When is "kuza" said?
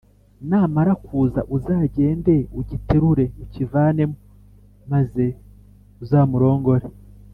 1.05-1.39